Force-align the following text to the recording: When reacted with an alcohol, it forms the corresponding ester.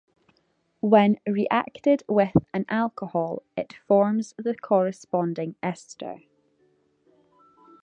When 0.79 1.19
reacted 1.27 2.01
with 2.09 2.31
an 2.55 2.65
alcohol, 2.69 3.43
it 3.55 3.73
forms 3.87 4.33
the 4.35 4.55
corresponding 4.55 5.53
ester. 5.61 6.21